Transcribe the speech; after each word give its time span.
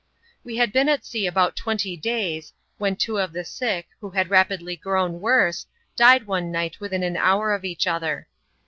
"We 0.43 0.57
had 0.57 0.73
been 0.73 0.89
at 0.89 1.05
sea 1.05 1.27
about 1.27 1.55
twenty 1.55 1.95
days, 1.95 2.53
when 2.79 2.95
two 2.95 3.19
of 3.19 3.33
the 3.33 3.45
sick, 3.45 3.87
who 3.99 4.09
had 4.09 4.31
rapidly 4.31 4.75
grown 4.75 5.19
worse, 5.21 5.67
died 5.95 6.25
one 6.25 6.51
night 6.51 6.79
within 6.79 7.03
an 7.03 7.17
hour 7.17 7.51
of 7.51 7.63
each 7.63 7.85
other. 7.85 8.27